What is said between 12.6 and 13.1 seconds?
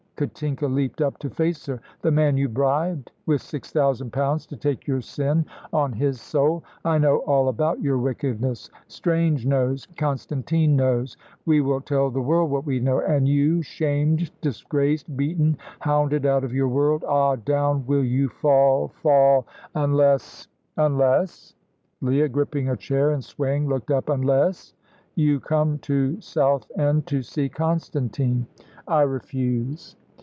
we know;